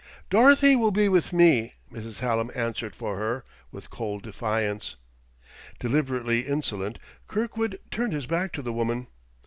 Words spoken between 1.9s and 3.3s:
Mrs. Hallam answered for